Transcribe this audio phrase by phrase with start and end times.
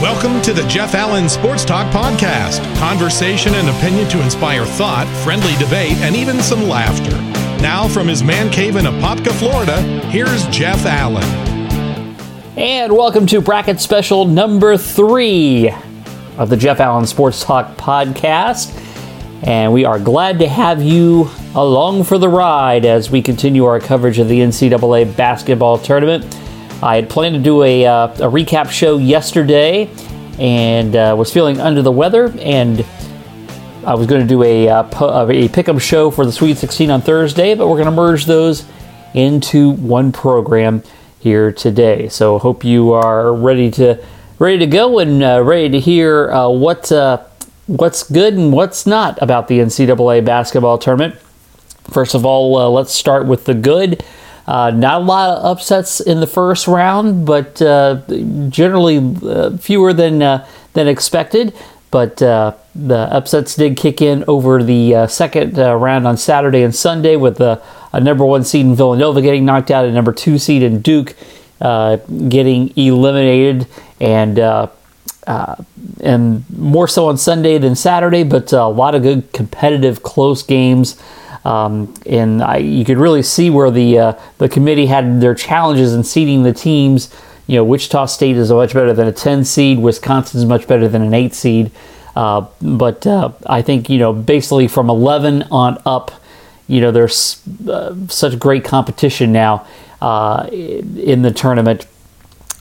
[0.00, 2.64] Welcome to the Jeff Allen Sports Talk Podcast.
[2.78, 7.10] Conversation and opinion to inspire thought, friendly debate, and even some laughter.
[7.62, 9.78] Now, from his man cave in Apopka, Florida,
[10.08, 11.22] here's Jeff Allen.
[12.56, 15.70] And welcome to bracket special number three
[16.38, 18.74] of the Jeff Allen Sports Talk Podcast.
[19.42, 23.78] And we are glad to have you along for the ride as we continue our
[23.78, 26.24] coverage of the NCAA basketball tournament.
[26.82, 29.90] I had planned to do a, uh, a recap show yesterday
[30.38, 32.84] and uh, was feeling under the weather, and
[33.84, 37.02] I was going to do a, uh, a pick'em show for the Sweet 16 on
[37.02, 38.64] Thursday, but we're going to merge those
[39.14, 40.82] into one program
[41.18, 42.08] here today.
[42.08, 44.02] So hope you are ready to
[44.38, 47.22] ready to go and uh, ready to hear uh, what uh,
[47.66, 51.16] what's good and what's not about the NCAA basketball tournament.
[51.90, 54.02] First of all, uh, let's start with the good.
[54.50, 58.00] Uh, not a lot of upsets in the first round, but uh,
[58.48, 61.54] generally uh, fewer than uh, than expected.
[61.92, 66.74] But uh, the upsets did kick in over the uh, second round on Saturday and
[66.74, 67.62] Sunday, with a
[68.00, 71.14] number one seed in Villanova getting knocked out, and number two seed in Duke
[71.60, 73.68] getting eliminated,
[74.00, 74.40] and
[76.00, 78.24] and more so on Sunday than Saturday.
[78.24, 81.00] But a lot of good competitive, close games.
[81.44, 85.94] Um, and I, you could really see where the uh, the committee had their challenges
[85.94, 87.14] in seeding the teams.
[87.46, 89.78] You know, Wichita State is much better than a 10 seed.
[89.78, 91.72] Wisconsin is much better than an 8 seed.
[92.14, 96.12] Uh, but uh, I think you know, basically from 11 on up,
[96.68, 99.66] you know, there's uh, such great competition now
[100.00, 101.86] uh, in the tournament.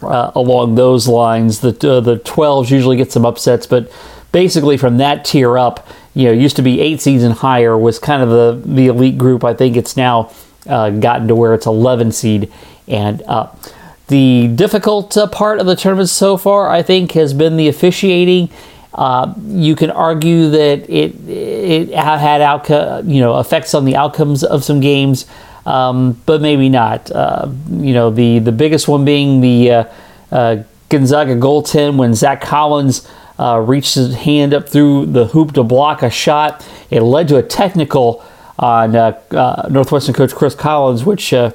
[0.00, 3.90] Uh, along those lines, the the 12s usually get some upsets, but
[4.30, 5.86] basically from that tier up,
[6.18, 9.16] you know, used to be eight seeds and higher was kind of the, the elite
[9.16, 9.44] group.
[9.44, 10.32] I think it's now
[10.66, 12.52] uh, gotten to where it's 11 seed
[12.88, 13.60] and up.
[14.08, 18.50] The difficult uh, part of the tournament so far, I think, has been the officiating.
[18.92, 24.42] Uh, you can argue that it it had outcome, you know, effects on the outcomes
[24.42, 25.24] of some games,
[25.66, 27.12] um, but maybe not.
[27.12, 29.84] Uh, you know, the the biggest one being the uh,
[30.32, 33.06] uh, Gonzaga goaltend when Zach Collins
[33.38, 36.66] uh, reached his hand up through the hoop to block a shot.
[36.90, 38.24] It led to a technical
[38.58, 41.52] on uh, uh, Northwestern coach Chris Collins, which uh,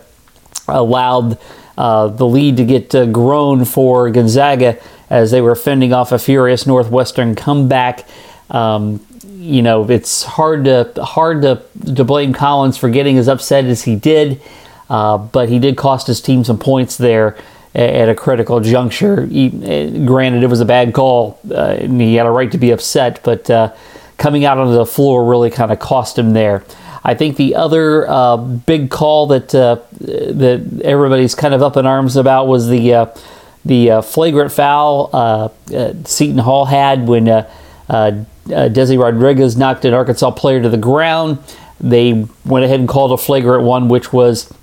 [0.67, 1.37] allowed
[1.77, 4.79] uh, the lead to get uh, grown for Gonzaga
[5.09, 8.07] as they were fending off a furious Northwestern comeback.
[8.49, 9.05] Um,
[9.35, 11.61] you know, it's hard to hard to,
[11.95, 14.41] to blame Collins for getting as upset as he did,
[14.87, 17.37] but he did cost his team some points there
[17.75, 19.25] at a critical juncture.
[19.25, 22.57] He, uh, granted, it was a bad call, uh, and he had a right to
[22.57, 23.73] be upset, but uh,
[24.17, 26.63] coming out onto the floor really kind of cost him there.
[27.03, 31.85] I think the other uh, big call that uh, that everybody's kind of up in
[31.85, 33.05] arms about was the uh,
[33.65, 35.51] the flagrant foul
[36.05, 37.25] Seton Hall had when
[38.47, 41.39] Desi Rodriguez knocked an Arkansas player to the ground.
[41.81, 44.53] They went ahead and called a flagrant one, which was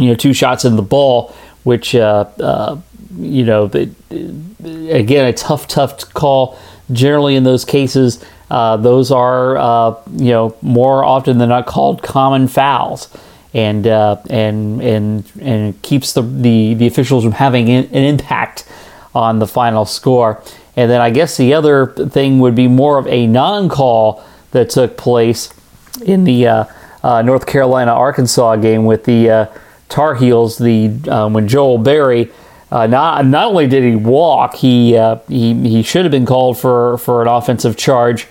[0.00, 1.32] you know two shots in the ball
[1.68, 2.78] which uh, uh,
[3.18, 6.58] you know, again, a tough, tough call.
[6.90, 12.02] Generally, in those cases, uh, those are uh, you know more often than not called
[12.02, 13.14] common fouls,
[13.52, 18.66] and uh, and and and keeps the, the the officials from having an impact
[19.14, 20.42] on the final score.
[20.74, 24.96] And then I guess the other thing would be more of a non-call that took
[24.96, 25.52] place
[26.00, 29.50] in the uh, North Carolina Arkansas game with the
[29.88, 32.30] Tar Heels the um, when Joel Berry.
[32.70, 36.58] Uh, not not only did he walk, he uh, he he should have been called
[36.58, 38.26] for for an offensive charge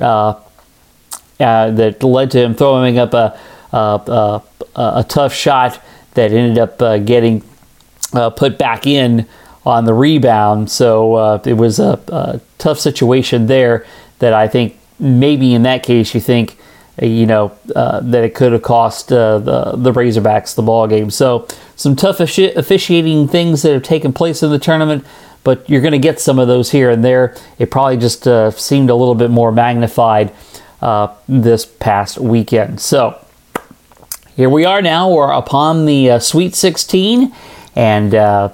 [0.00, 0.34] uh,
[1.38, 3.38] uh that led to him throwing up a
[3.72, 4.42] a, a,
[4.74, 5.80] a tough shot
[6.14, 7.44] that ended up getting
[8.36, 9.26] put back in
[9.64, 10.70] on the rebound.
[10.70, 13.86] So it was a, a tough situation there.
[14.18, 16.58] That I think maybe in that case you think
[17.00, 21.10] you know, uh, that it could have cost uh, the, the Razorbacks the ball game.
[21.10, 25.04] So some tough officiating things that have taken place in the tournament,
[25.44, 27.36] but you're going to get some of those here and there.
[27.58, 30.32] It probably just uh, seemed a little bit more magnified
[30.80, 32.80] uh, this past weekend.
[32.80, 33.22] So
[34.34, 35.12] here we are now.
[35.12, 37.32] We're upon the uh, Sweet 16,
[37.74, 38.50] and uh,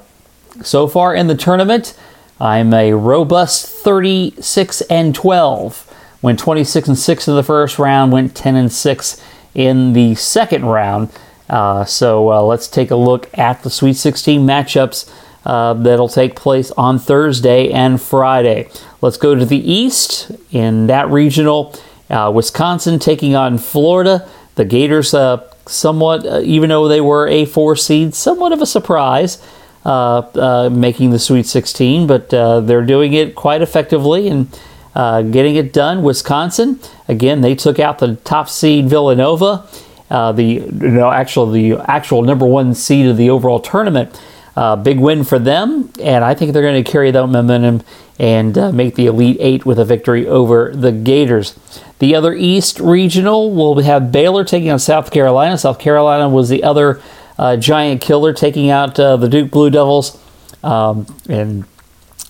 [0.62, 1.96] so far in the tournament,
[2.40, 5.91] I'm a robust 36 and 12
[6.22, 9.22] went 26 and 6 in the first round, went 10 and 6
[9.54, 11.10] in the second round.
[11.50, 15.12] Uh, so uh, let's take a look at the Sweet 16 matchups
[15.44, 18.70] uh, that'll take place on Thursday and Friday.
[19.00, 21.74] Let's go to the East in that regional.
[22.08, 24.28] Uh, Wisconsin taking on Florida.
[24.54, 28.66] The Gators, uh, somewhat, uh, even though they were a four seed, somewhat of a
[28.66, 29.42] surprise.
[29.84, 34.48] making the Sweet 16, but they're doing it quite effectively and
[34.94, 36.02] uh, getting it done.
[36.02, 36.78] Wisconsin,
[37.08, 39.66] again, they took out the top seed Villanova,
[40.10, 44.20] uh, the you know actual the actual number one seed of the overall tournament.
[44.54, 47.82] Uh, big win for them, and I think they're going to carry that momentum
[48.18, 51.58] and uh, make the Elite Eight with a victory over the Gators.
[52.00, 55.56] The other East Regional will have Baylor taking on South Carolina.
[55.56, 57.00] South Carolina was the other
[57.38, 60.20] uh, giant killer taking out uh, the Duke Blue Devils,
[60.62, 61.64] um, and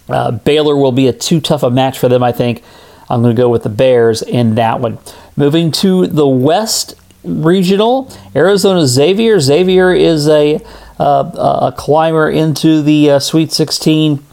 [0.09, 2.63] uh, Baylor will be a too tough a match for them, I think.
[3.09, 4.99] I'm going to go with the Bears in that one.
[5.37, 6.95] Moving to the West
[7.25, 9.39] Regional, Arizona Xavier.
[9.39, 10.61] Xavier is a
[10.99, 14.25] uh, a climber into the uh, Sweet 16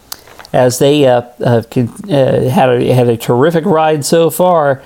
[0.53, 4.83] as they uh, had a had a terrific ride so far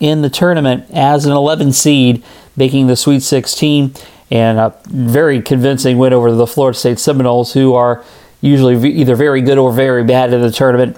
[0.00, 2.24] in the tournament as an 11 seed,
[2.56, 3.94] making the Sweet 16
[4.30, 8.04] and a very convincing win over the Florida State Seminoles, who are
[8.46, 10.96] usually either very good or very bad in the tournament.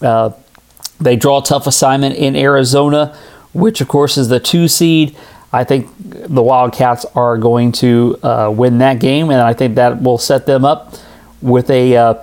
[0.00, 0.30] Uh,
[1.00, 3.16] they draw a tough assignment in Arizona,
[3.52, 5.16] which of course is the two seed.
[5.52, 10.02] I think the Wildcats are going to uh, win that game, and I think that
[10.02, 10.94] will set them up
[11.40, 12.14] with a, uh,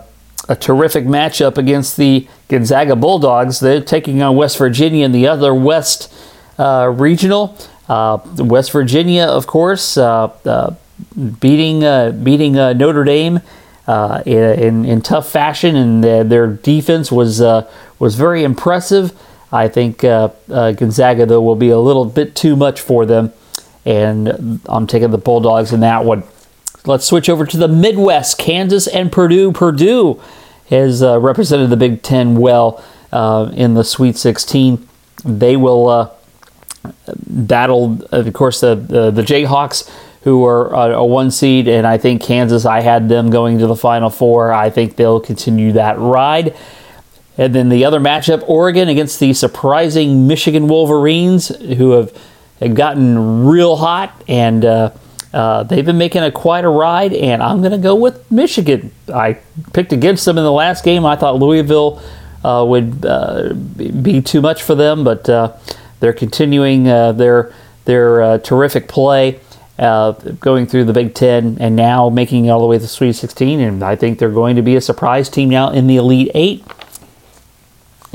[0.50, 3.60] a terrific matchup against the Gonzaga Bulldogs.
[3.60, 6.14] They're taking on West Virginia in the other West
[6.60, 7.58] uh, Regional.
[7.88, 10.76] Uh, West Virginia, of course, uh,
[11.40, 11.80] beating
[12.24, 13.42] beating Notre Dame.
[13.88, 17.42] In, in tough fashion, and their defense was
[18.00, 19.14] was very impressive.
[19.54, 23.32] I think uh, uh, Gonzaga, though, will be a little bit too much for them,
[23.86, 26.24] and I'm taking the Bulldogs in that one.
[26.86, 28.40] Let's switch over to the Midwest.
[28.40, 29.54] Kansas and Purdue.
[29.54, 30.20] Purdue
[30.70, 34.88] has uh, represented the Big Ten well uh, in the Sweet 16.
[35.24, 36.10] They will uh,
[37.28, 39.88] battle, of course, the, the, the Jayhawks,
[40.24, 43.76] who are a one seed, and I think Kansas, I had them going to the
[43.76, 44.54] Final Four.
[44.54, 46.56] I think they'll continue that ride.
[47.38, 52.16] And then the other matchup, Oregon against the surprising Michigan Wolverines, who have,
[52.60, 54.92] have gotten real hot and uh,
[55.34, 57.12] uh, they've been making a quite a ride.
[57.12, 58.92] And I'm going to go with Michigan.
[59.12, 59.40] I
[59.74, 61.06] picked against them in the last game.
[61.06, 62.02] I thought Louisville
[62.44, 65.58] uh, would uh, be too much for them, but uh,
[66.00, 67.54] they're continuing uh, their
[67.86, 69.40] their terrific play.
[69.78, 73.14] Going through the Big Ten and now making it all the way to the Sweet
[73.14, 76.32] 16, and I think they're going to be a surprise team now in the Elite
[76.34, 76.64] Eight.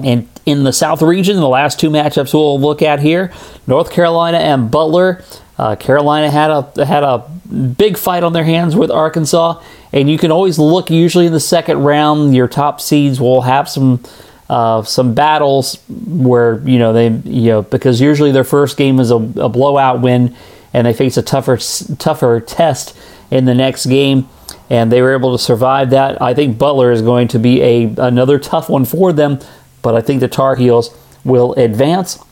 [0.03, 3.33] And in the South region, the last two matchups we'll look at here
[3.67, 5.25] North Carolina and Butler.
[5.59, 7.29] Uh, Carolina had a had a
[7.77, 9.61] big fight on their hands with Arkansas,
[9.93, 10.89] and you can always look.
[10.89, 14.01] Usually in the second round, your top seeds will have some
[14.49, 19.11] uh, some battles where you know they you know because usually their first game is
[19.11, 20.37] a, a blowout win,
[20.73, 21.59] and they face a tougher
[21.97, 22.97] tougher test
[23.31, 24.29] in the next game,
[24.71, 26.21] and they were able to survive that.
[26.21, 29.41] I think Butler is going to be a another tough one for them
[29.83, 30.95] but I think the Tar Heels
[31.25, 32.23] will advance.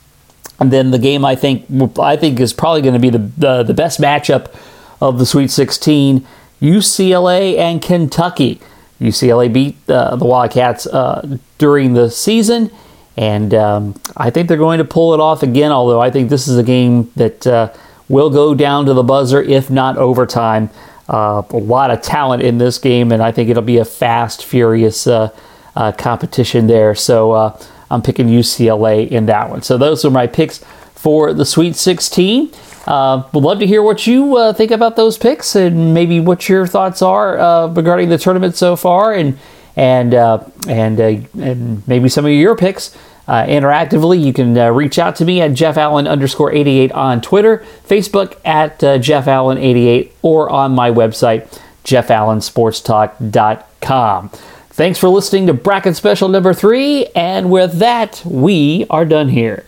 [0.58, 1.66] And then the game I think
[1.98, 4.54] I think is probably going to be the, the, the best matchup
[5.00, 6.26] of the Sweet 16:
[6.60, 8.60] UCLA and Kentucky.
[9.00, 12.70] UCLA beat uh, the Wildcats uh, during the season,
[13.16, 15.70] and um, I think they're going to pull it off again.
[15.70, 17.74] Although I think this is a game that uh,
[18.08, 20.70] will go down to the buzzer, if not overtime.
[21.08, 24.44] Uh, a lot of talent in this game, and I think it'll be a fast,
[24.44, 25.30] furious uh,
[25.76, 26.94] uh, competition there.
[26.94, 27.60] So uh,
[27.90, 29.62] I'm picking UCLA in that one.
[29.62, 32.50] So those are my picks for the Sweet 16.
[32.86, 36.48] Uh, would love to hear what you uh, think about those picks and maybe what
[36.48, 39.38] your thoughts are uh, regarding the tournament so far and
[39.74, 42.96] and uh, and and maybe some of your picks.
[43.28, 47.20] Uh, interactively, you can uh, reach out to me at Jeff Allen underscore 88 on
[47.20, 54.28] Twitter, Facebook at uh, Jeff Allen 88, or on my website, jeffallensportstalk.com.
[54.70, 59.64] Thanks for listening to Bracket Special number three, and with that, we are done here.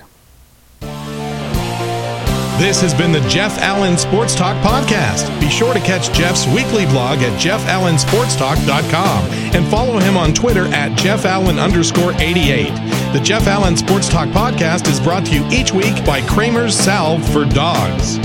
[2.59, 5.29] This has been the Jeff Allen Sports Talk Podcast.
[5.41, 9.25] Be sure to catch Jeff's weekly blog at jeffallensportstalk.com
[9.55, 12.73] and follow him on Twitter at jeffallen underscore 88.
[13.11, 17.27] The Jeff Allen Sports Talk Podcast is brought to you each week by Kramer's Salve
[17.33, 18.19] for Dogs.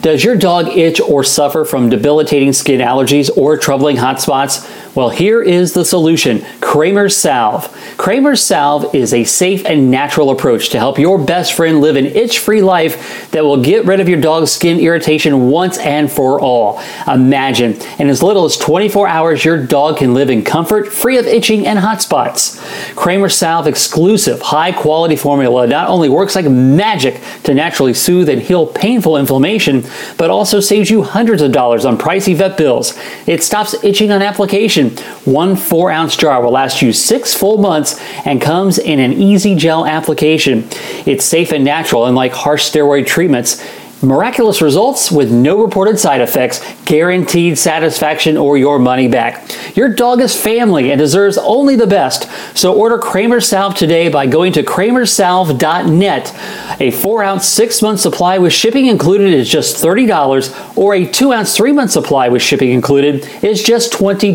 [0.00, 4.70] Does your dog itch or suffer from debilitating skin allergies or troubling hot spots?
[4.94, 7.72] Well, here is the solution Kramer's Salve.
[7.96, 12.04] Kramer's Salve is a safe and natural approach to help your best friend live an
[12.04, 16.40] itch free life that will get rid of your dog's skin irritation once and for
[16.40, 16.82] all.
[17.06, 21.28] Imagine, in as little as 24 hours, your dog can live in comfort, free of
[21.28, 22.60] itching and hot spots.
[22.96, 28.42] Kramer's Salve exclusive, high quality formula not only works like magic to naturally soothe and
[28.42, 29.84] heal painful inflammation,
[30.18, 32.98] but also saves you hundreds of dollars on pricey vet bills.
[33.28, 34.90] It stops itching on application.
[35.24, 39.54] One four ounce jar will last you six full months and comes in an easy
[39.54, 40.66] gel application.
[41.06, 43.62] It's safe and natural, unlike harsh steroid treatments.
[44.04, 49.50] Miraculous results with no reported side effects, guaranteed satisfaction or your money back.
[49.74, 52.28] Your dog is family and deserves only the best.
[52.56, 56.80] So order Kramer Salve today by going to kramersalve.net.
[56.80, 61.32] A 4 ounce 6 month supply with shipping included is just $30, or a 2
[61.32, 64.34] ounce 3 month supply with shipping included is just $20.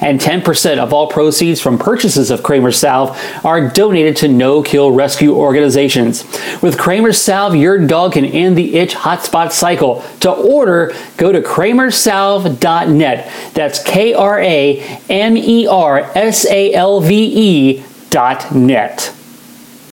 [0.00, 4.90] And 10% of all proceeds from purchases of Kramer Salve are donated to no kill
[4.90, 6.24] rescue organizations.
[6.62, 10.02] With Kramer Salve, your dog can end the itch hotspot cycle.
[10.20, 13.32] To order, go to kramersalve.net.
[13.54, 14.78] That's K R A
[15.08, 19.15] M E R S A L V E dot net.